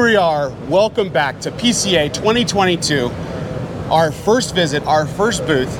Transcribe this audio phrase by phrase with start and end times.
[0.00, 0.48] here we are.
[0.70, 3.10] Welcome back to PCA 2022.
[3.90, 5.78] Our first visit, our first booth,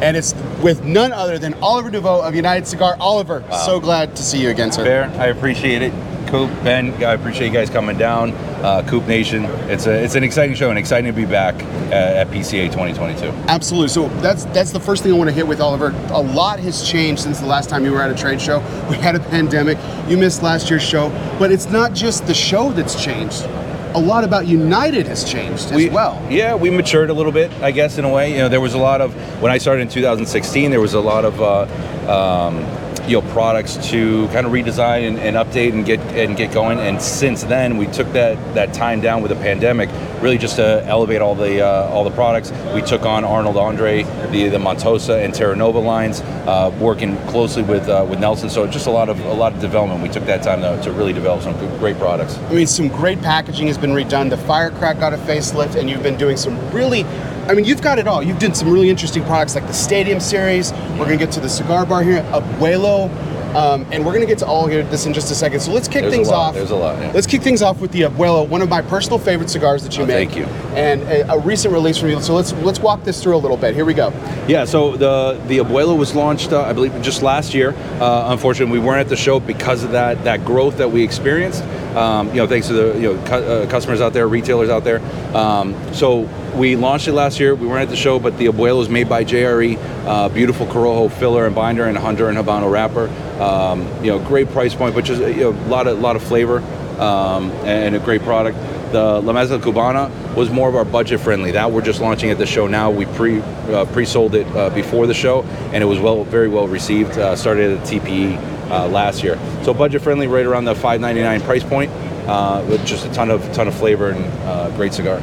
[0.00, 0.32] and it's
[0.62, 2.96] with none other than Oliver Deveau of United Cigar.
[2.98, 4.84] Oliver, so glad to see you again, sir.
[4.84, 5.92] Bear, I appreciate it.
[6.30, 8.30] Coop, Ben, I appreciate you guys coming down.
[8.62, 11.54] Uh, Coop Nation, it's a it's an exciting show and exciting to be back
[11.92, 13.26] at, at PCA 2022.
[13.48, 13.88] Absolutely.
[13.88, 15.92] So that's that's the first thing I want to hit with Oliver.
[16.10, 18.60] A lot has changed since the last time you were at a trade show.
[18.90, 19.78] We had a pandemic.
[20.08, 23.46] You missed last year's show, but it's not just the show that's changed.
[23.94, 26.24] A lot about United has changed as well.
[26.30, 28.32] Yeah, we matured a little bit, I guess, in a way.
[28.32, 30.70] You know, there was a lot of when I started in 2016.
[30.70, 31.62] There was a lot of uh,
[32.08, 32.56] um,
[33.06, 36.78] you know products to kind of redesign and, and, update and get and get going.
[36.78, 39.88] And since then, we took that that time down with the pandemic,
[40.20, 42.50] really just to elevate all the uh, all the products.
[42.74, 47.62] We took on Arnold Andre, the the Montosa and Terra Nova lines, uh, working closely
[47.62, 48.50] with uh, with Nelson.
[48.50, 50.02] So just a lot of a lot of development.
[50.02, 52.36] We took that time to, to really develop some great products.
[52.38, 54.30] I mean, some great packaging has been redone.
[54.30, 57.04] The Firecrack got a facelift, and you've been doing some really
[57.50, 58.22] I mean, you've got it all.
[58.22, 60.72] You've done some really interesting products like the Stadium Series.
[60.96, 63.10] We're to get to the cigar bar here, Abuelo.
[63.56, 65.58] Um, and we're to get to all of this in just a second.
[65.58, 66.54] So let's kick There's things off.
[66.54, 67.00] There's a lot.
[67.00, 67.10] Yeah.
[67.12, 70.04] Let's kick things off with the Abuelo, one of my personal favorite cigars that you
[70.04, 70.30] oh, make.
[70.30, 70.44] Thank you.
[70.76, 72.20] And a, a, recent release from you.
[72.20, 73.74] So let's let's walk this through a little bit.
[73.74, 74.10] Here we go.
[74.46, 74.64] Yeah.
[74.64, 77.74] So the the Abuelo was launched, uh, I believe, just last year.
[78.00, 81.64] Uh, unfortunately, we weren't at the show because of that that growth that we experienced.
[81.96, 84.84] Um, you know, thanks to the you know cu- uh, customers out there, retailers out
[84.84, 85.00] there.
[85.36, 87.54] Um, so we launched it last year.
[87.54, 89.76] We weren't at the show, but the Abuelo is made by JRE.
[90.06, 93.08] Uh, beautiful Corojo filler and binder and Honduran Habano wrapper.
[93.42, 96.22] Um, you know, great price point, but just you know, a lot of lot of
[96.22, 96.58] flavor
[97.00, 98.58] um, and a great product.
[98.92, 101.52] The La Mesa Cubana was more of our budget friendly.
[101.52, 102.90] That we're just launching at the show now.
[102.90, 105.42] We pre uh, pre sold it uh, before the show,
[105.72, 107.16] and it was well very well received.
[107.16, 111.64] Uh, started at TPE uh, last year, so budget friendly, right around the 5.99 price
[111.64, 111.90] point,
[112.28, 115.20] uh, with just a ton of ton of flavor and uh, great cigar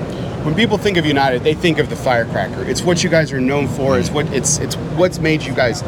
[0.47, 2.63] when people think of United, they think of the firecracker.
[2.63, 3.99] It's what you guys are known for.
[3.99, 5.83] It's what it's it's what's made you guys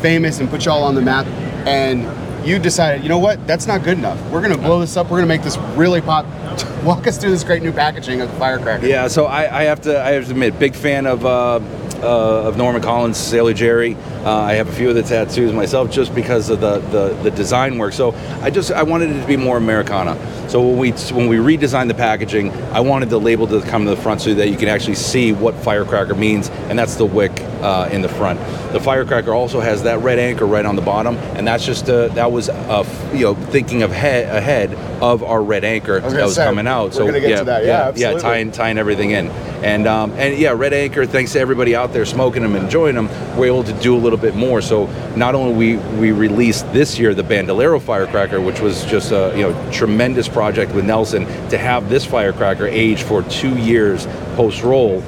[0.00, 1.24] famous and put y'all on the map.
[1.68, 2.02] And
[2.44, 3.46] you decided, you know what?
[3.46, 4.20] That's not good enough.
[4.30, 5.06] We're going to blow this up.
[5.06, 6.26] We're going to make this really pop.
[6.84, 8.86] Walk us through this great new packaging of the firecracker.
[8.86, 9.06] Yeah.
[9.06, 11.24] So I, I have to I have to admit, big fan of.
[11.24, 11.60] Uh,
[12.02, 13.96] uh, of Norman Collins, Sailor Jerry.
[14.24, 17.30] Uh, I have a few of the tattoos myself just because of the, the, the
[17.30, 17.92] design work.
[17.92, 20.16] So I just I wanted it to be more Americana.
[20.48, 23.90] So when we when we redesigned the packaging, I wanted the label to come to
[23.90, 27.32] the front so that you can actually see what firecracker means, and that's the wick
[27.62, 28.38] uh, in the front.
[28.72, 32.10] The firecracker also has that red anchor right on the bottom, and that's just a,
[32.14, 36.24] that was a, you know thinking of he- ahead of our red anchor was that
[36.24, 36.92] was say, coming out.
[36.94, 39.28] so yeah, yeah, yeah, yeah, tying tying everything in,
[39.62, 41.06] and um, and yeah, red anchor.
[41.06, 43.98] Thanks to everybody out there smoking them, and enjoying them, we're able to do a
[43.98, 44.60] little bit more.
[44.60, 44.86] So
[45.16, 49.42] not only we we released this year the Bandolero firecracker, which was just a you
[49.42, 54.06] know tremendous project with Nelson to have this firecracker age for two years
[54.36, 55.02] post roll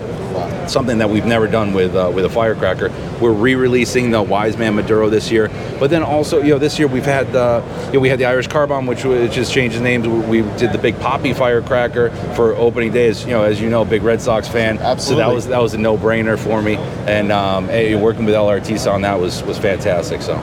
[0.68, 2.90] something that we've never done with uh, with a firecracker.
[3.20, 6.88] We're re-releasing the Wise Man Maduro this year, but then also you know this year
[6.88, 9.80] we've had the you know, we had the Irish Car Bomb, which which just changed
[9.80, 10.06] names.
[10.06, 13.08] We did the Big Papi firecracker for opening day.
[13.08, 14.78] As you know, as you know, big Red Sox fan.
[14.78, 15.22] Absolutely.
[15.22, 17.66] So that was that was a no-brainer for me, and um,
[18.00, 20.22] working with LRT on that was was fantastic.
[20.22, 20.34] So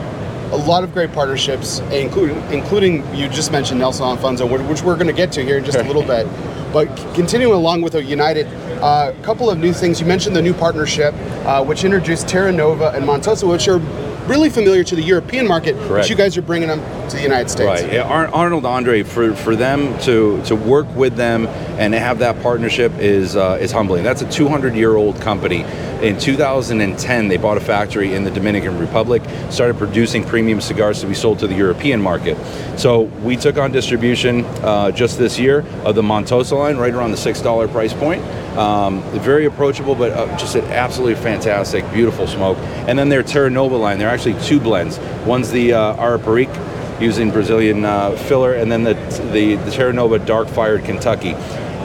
[0.52, 5.06] a lot of great partnerships, including including you just mentioned Nelson Alfonso, which we're going
[5.06, 6.26] to get to here in just a little bit.
[6.72, 10.00] But continuing along with United, a uh, couple of new things.
[10.00, 13.78] You mentioned the new partnership, uh, which introduced Terra Nova and Montosa, which are
[14.26, 15.90] really familiar to the European market, Correct.
[16.04, 16.80] but you guys are bringing them
[17.10, 17.82] to the United States.
[17.82, 17.92] Right.
[17.92, 21.46] Yeah, Ar- Arnold Andre for, for them to to work with them
[21.78, 24.04] and have that partnership is uh, is humbling.
[24.04, 25.64] That's a 200 year old company.
[26.02, 31.06] In 2010, they bought a factory in the Dominican Republic, started producing premium cigars to
[31.06, 32.36] be sold to the European market.
[32.76, 37.12] So we took on distribution uh, just this year of the Montosa line, right around
[37.12, 38.20] the six dollar price point.
[38.56, 42.58] Um, very approachable, but uh, just an absolutely fantastic, beautiful smoke.
[42.86, 44.98] And then their Terra Nova line, they're actually two blends.
[45.26, 48.94] One's the uh, Arapiraca using Brazilian uh, filler, and then the,
[49.32, 51.32] the, the Terra Nova Dark Fired Kentucky.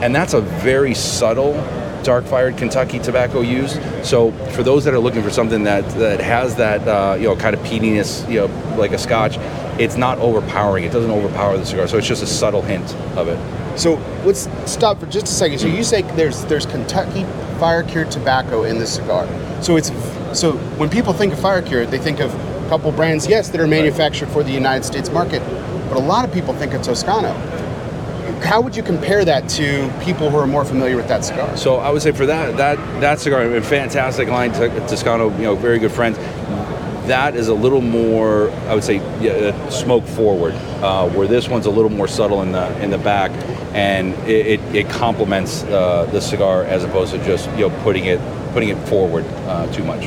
[0.02, 1.54] And that's a very subtle
[2.04, 3.78] dark fired Kentucky tobacco use.
[4.02, 7.36] So for those that are looking for something that that has that uh, you know
[7.36, 9.36] kind of peatiness, you know, like a Scotch,
[9.78, 10.84] it's not overpowering.
[10.84, 11.88] It doesn't overpower the cigar.
[11.88, 13.38] So it's just a subtle hint of it.
[13.78, 13.94] So
[14.24, 15.60] let's stop for just a second.
[15.60, 17.24] So you say there's there's Kentucky
[17.58, 19.26] fire cured tobacco in this cigar.
[19.62, 19.90] So it's
[20.38, 23.60] so when people think of fire cured, they think of a couple brands, yes, that
[23.60, 25.40] are manufactured for the United States market,
[25.88, 27.32] but a lot of people think of Toscano.
[28.40, 31.56] How would you compare that to people who are more familiar with that cigar?
[31.56, 35.54] So I would say for that that that cigar, a fantastic line, Toscano, you know,
[35.54, 36.18] very good friends
[37.08, 41.48] that is a little more, I would say, yeah, uh, smoke forward, uh, where this
[41.48, 43.30] one's a little more subtle in the in the back,
[43.74, 48.06] and it, it, it complements uh, the cigar as opposed to just you know putting
[48.06, 48.20] it
[48.52, 50.06] putting it forward uh, too much.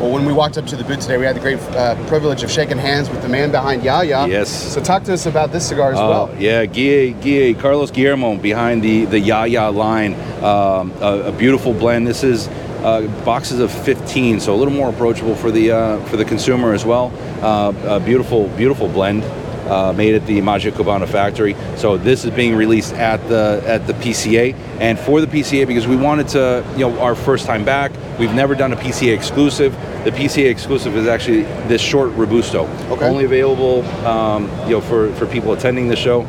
[0.00, 2.42] Well, when we walked up to the booth today, we had the great uh, privilege
[2.42, 4.26] of shaking hands with the man behind Yaya.
[4.26, 4.50] Yes.
[4.50, 6.34] So talk to us about this cigar as Uh, well.
[6.40, 12.06] Yeah, Guille, Guille, Carlos Guillermo behind the the Yaya line, um, a, a beautiful blend.
[12.08, 12.48] This is
[12.82, 16.72] uh, boxes of 15, so a little more approachable for the uh, for the consumer
[16.72, 17.12] as well.
[17.42, 19.24] Uh, a beautiful, beautiful blend.
[19.62, 21.54] Uh, made at the Magia Cubana factory.
[21.76, 25.86] So this is being released at the at the PCA and for the PCA because
[25.86, 27.92] we wanted to, you know, our first time back.
[28.18, 29.72] We've never done a PCA exclusive.
[30.04, 33.06] The PCA exclusive is actually this short robusto, Okay.
[33.06, 36.22] only available, um, you know, for for people attending the show.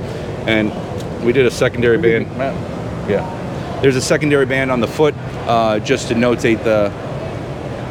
[0.46, 0.72] And
[1.26, 2.28] we did a secondary band.
[3.10, 3.26] Yeah,
[3.84, 5.14] there's a secondary band on the foot
[5.46, 6.90] uh, just to notate the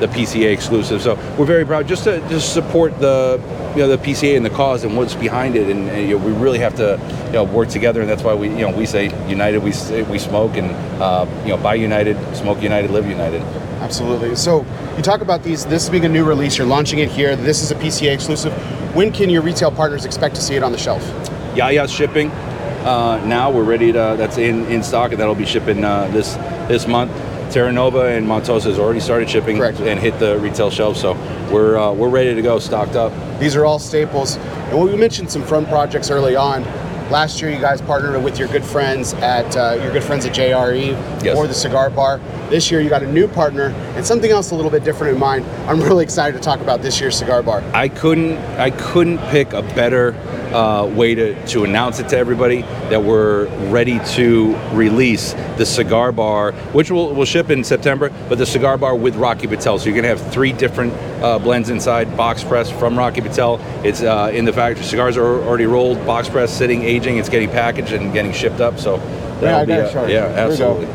[0.01, 1.01] the PCA exclusive.
[1.01, 3.39] So we're very proud just to just support the
[3.77, 5.69] you know the PCA and the cause and what's behind it.
[5.69, 8.01] And, and, you know, we really have to you know work together.
[8.01, 11.27] And that's why we you know we say united we say, we smoke and uh,
[11.43, 13.43] you know buy united, smoke united, live united.
[13.83, 14.35] Absolutely.
[14.35, 14.65] So
[14.97, 15.67] you talk about these.
[15.67, 17.37] This being a new release, you're launching it here.
[17.37, 18.53] This is a PCA exclusive.
[18.97, 21.03] When can your retail partners expect to see it on the shelf?
[21.55, 22.31] Yaya's shipping
[22.85, 23.51] uh, now.
[23.51, 24.15] We're ready to.
[24.19, 26.35] That's in, in stock, and that'll be shipping uh, this
[26.69, 27.13] this month.
[27.53, 29.79] Terra Nova and Montosa has already started shipping Correct.
[29.81, 31.13] and hit the retail shelf, so
[31.53, 33.13] we're uh, we're ready to go, stocked up.
[33.39, 34.37] These are all staples.
[34.37, 36.65] And we mentioned some fun projects early on,
[37.13, 40.35] last year you guys partnered with your good friends at uh, your good friends at
[40.35, 41.37] JRE Yes.
[41.37, 42.19] or the Cigar Bar.
[42.49, 45.21] This year you got a new partner and something else a little bit different in
[45.21, 45.45] mind.
[45.69, 47.63] I'm really excited to talk about this year's Cigar Bar.
[47.75, 50.13] I couldn't I couldn't pick a better
[50.53, 56.13] uh, way to, to announce it to everybody that we're ready to release the cigar
[56.13, 59.79] bar, which will, will ship in September, but the cigar bar with Rocky Patel.
[59.79, 63.59] So you're gonna have three different uh, blends inside, box press from Rocky Patel.
[63.85, 64.85] It's uh, in the factory.
[64.85, 67.19] Cigars are already rolled, box press, sitting, aging.
[67.19, 68.79] It's getting packaged and getting shipped up.
[68.79, 68.97] So
[69.43, 70.71] Yeah, be a- yeah, Here we go.
[70.71, 70.87] absolutely.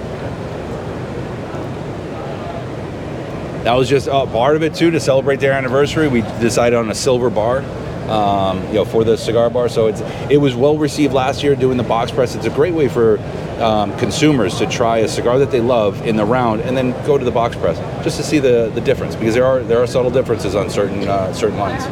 [3.64, 6.08] That was just uh, part of it too to celebrate their anniversary.
[6.08, 7.64] We decided on a silver bar,
[8.10, 9.70] um, you know, for the cigar bar.
[9.70, 10.02] So it's
[10.32, 12.36] it was well received last year doing the box press.
[12.36, 13.20] It's a great way for
[13.62, 17.18] um, consumers to try a cigar that they love in the round and then go
[17.18, 19.88] to the box press just to see the, the difference because there are there are
[19.88, 21.86] subtle differences on certain uh, certain lines.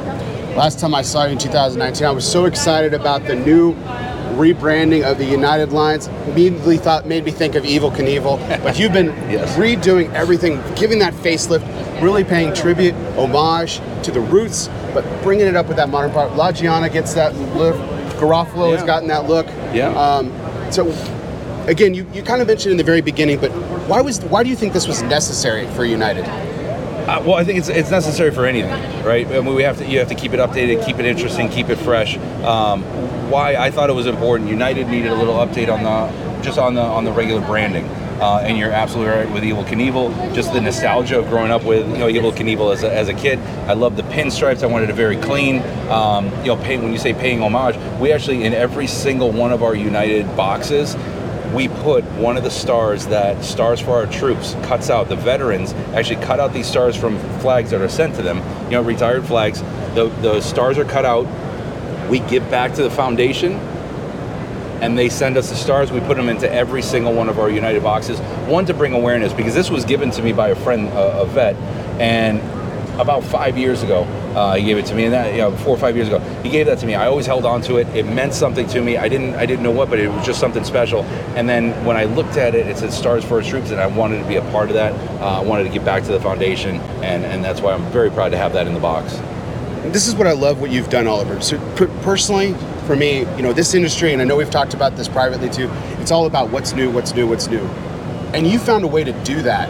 [0.56, 3.74] Last time I saw you in 2019, I was so excited about the new
[4.34, 6.08] rebranding of the United lines.
[6.28, 8.38] Immediately thought made me think of Evel Knievel.
[8.64, 9.56] But you've been Yes.
[9.58, 11.64] redoing everything, giving that facelift,
[12.02, 16.36] really paying tribute, homage to the roots, but bringing it up with that modern part.
[16.36, 17.76] La Gianna gets that look.
[18.16, 19.46] Garofalo has gotten that look.
[19.74, 19.90] Yeah.
[19.90, 20.32] Um,
[20.72, 20.88] so
[21.68, 23.52] again, you, you kind of mentioned in the very beginning, but
[23.88, 26.24] why was why do you think this was necessary for United?
[26.26, 28.72] Uh, well, I think it's, it's necessary for anything,
[29.06, 29.28] right?
[29.28, 31.70] I mean, we have to you have to keep it updated, keep it interesting, keep
[31.70, 32.18] it fresh.
[32.44, 32.84] Um,
[33.30, 34.50] why I thought it was important.
[34.50, 37.86] United needed a little update on the just on the on the regular branding.
[38.16, 40.34] Uh, and you're absolutely right with Evel Knievel.
[40.34, 43.14] Just the nostalgia of growing up with you know Evil Knievel as a, as a
[43.14, 43.40] kid.
[43.68, 44.64] I love the pinstripes.
[44.64, 45.62] I wanted it very clean.
[45.90, 49.52] Um, you know, pay, when you say paying homage, we actually in every single one
[49.52, 50.96] of our United boxes
[51.56, 55.08] we put one of the stars that Stars for Our Troops cuts out.
[55.08, 58.72] The veterans actually cut out these stars from flags that are sent to them, you
[58.72, 59.62] know, retired flags.
[59.96, 61.26] The, the stars are cut out.
[62.10, 63.54] We give back to the foundation,
[64.82, 65.92] and they send us the stars.
[65.92, 68.20] We put them into every single one of our United boxes.
[68.48, 71.56] One, to bring awareness, because this was given to me by a friend, a, vet,
[72.00, 72.40] and
[73.00, 74.04] about five years ago,
[74.36, 76.20] uh, he gave it to me, and that you know, four or five years ago,
[76.44, 76.96] he gave that to me.
[76.96, 77.88] I always held on to it.
[77.96, 78.98] It meant something to me.
[78.98, 81.04] I didn't, I didn't know what, but it was just something special.
[81.36, 84.22] And then when I looked at it, it said "Stars for Troops," and I wanted
[84.22, 84.94] to be a part of that.
[85.22, 88.12] Uh, I wanted to give back to the foundation, and and that's why I'm very
[88.12, 89.20] proud to have that in the box.
[89.94, 91.42] This is what I love what you've done, Oliver.
[91.42, 92.54] So per- personally,
[92.88, 95.70] for me, you know, this industry, and I know we've talked about this privately too.
[96.00, 97.62] It's all about what's new, what's new, what's new,
[98.34, 99.70] and you found a way to do that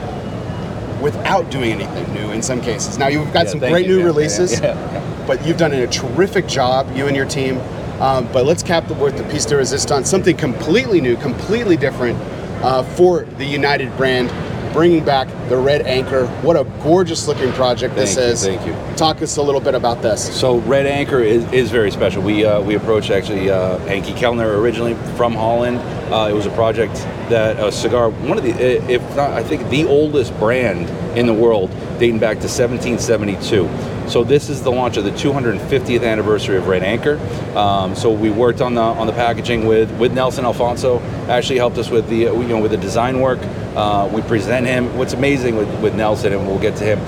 [1.02, 2.98] without doing anything new in some cases.
[2.98, 3.98] Now you've got Yeah, some great you.
[4.00, 5.26] new releases, yeah, yeah.
[5.28, 7.60] but you've done a terrific job, you and your team.
[8.02, 12.20] Um, but let's cap the with the piece de resistance, something completely new, completely different
[12.64, 14.30] uh, for the United brand,
[14.76, 16.28] bringing back the Red Anchor.
[16.44, 18.46] What a gorgeous looking project this Thank you, is.
[18.46, 18.98] thank you.
[18.98, 20.38] Talk us a little bit about this.
[20.38, 22.22] So Red Anchor is, is very special.
[22.22, 25.78] We uh, we approached actually uh, Henke Kelner originally from Holland.
[26.14, 26.94] Uh, it was a project
[27.30, 31.34] that a cigar, one of the, if not, I think the oldest brand in the
[31.34, 34.10] world, dating back to 1772.
[34.10, 37.20] So this is the launch of the 250th anniversary of Red Anchor.
[37.58, 41.00] Um, so we worked on the on the packaging with with Nelson Alfonso.
[41.28, 43.40] Actually helped us with the you know with the design work.
[43.76, 44.98] Uh, we present him.
[44.98, 47.00] What's amazing with with Nelson, and we'll get to him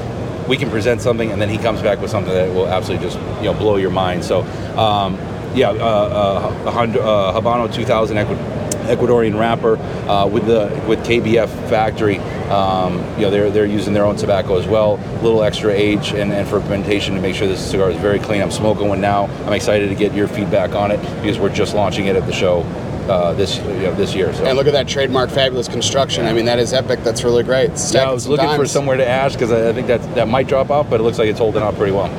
[0.48, 3.20] we can present something, and then he comes back with something that will absolutely just
[3.40, 4.24] you know blow your mind.
[4.24, 4.44] So.
[4.78, 5.18] Um,
[5.56, 9.78] yeah, uh, uh, uh, Habano 2000 Ecuadorian wrapper
[10.08, 12.20] uh, with the with KBF factory.
[12.50, 14.96] Um, you know, they're they're using their own tobacco as well.
[14.96, 18.42] A little extra age and, and fermentation to make sure this cigar is very clean.
[18.42, 19.26] I'm smoking one now.
[19.46, 22.34] I'm excited to get your feedback on it because we're just launching it at the
[22.34, 22.62] show
[23.10, 24.34] uh, this you know, this year.
[24.34, 24.46] So.
[24.46, 26.26] And look at that trademark, fabulous construction.
[26.26, 27.04] I mean, that is epic.
[27.04, 27.72] That's really great.
[27.92, 30.48] yeah, I was looking for somewhere to ash because I, I think that that might
[30.48, 32.12] drop out, but it looks like it's holding out pretty well.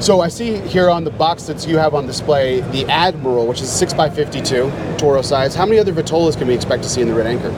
[0.00, 3.62] So I see here on the box that you have on display the Admiral, which
[3.62, 5.54] is 6x52 Toro size.
[5.54, 7.50] How many other Vitolas can we expect to see in the Red Anchor?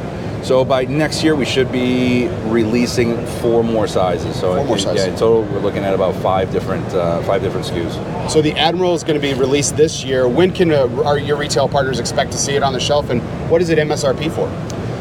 [0.48, 4.34] So by next year, we should be releasing four more sizes.
[4.40, 5.04] So Four more sizes.
[5.04, 8.30] Yeah, in total, we're looking at about five different uh, five different SKUs.
[8.30, 10.26] So the Admiral is going to be released this year.
[10.26, 13.20] When can uh, our, your retail partners expect to see it on the shelf, and
[13.50, 14.48] what is it MSRP for?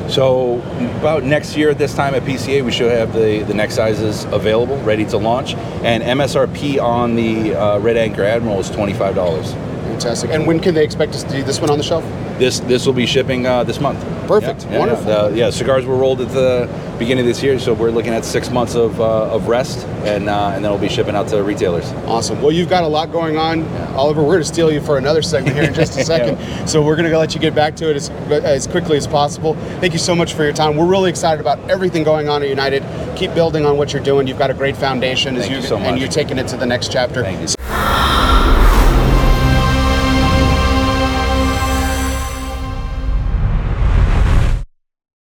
[0.10, 0.62] So
[1.00, 4.26] about next year at this time at PCA, we should have the, the next sizes
[4.26, 5.56] available, ready to launch.
[5.56, 9.54] And MSRP on the uh, Red Anchor Admiral is twenty five dollars.
[10.00, 10.30] Fantastic.
[10.30, 12.04] And when can they expect to see this one on the shelf?
[12.38, 14.00] This this will be shipping uh, this month.
[14.28, 14.66] Perfect.
[14.66, 15.08] Yeah, yeah, Wonderful.
[15.08, 15.16] Yeah.
[15.16, 18.26] Uh, yeah, cigars were rolled at the beginning of this year, so we're looking at
[18.26, 21.42] six months of, uh, of rest, and uh, and then we'll be shipping out to
[21.42, 21.92] retailers.
[22.06, 22.40] Awesome.
[22.42, 23.64] Well, you've got a lot going on,
[23.96, 24.22] Oliver.
[24.22, 26.38] We're going to steal you for another segment here in just a second.
[26.68, 29.56] So we're going to let you get back to it as, as quickly as possible.
[29.80, 30.78] Thank you so much for your time.
[30.78, 32.84] We're really excited about everything going on at United.
[33.16, 34.28] Keep building on what you're doing.
[34.28, 36.68] You've got a great foundation as Thank you so and you're taking it to the
[36.68, 37.24] next chapter.
[37.24, 37.57] Thank you.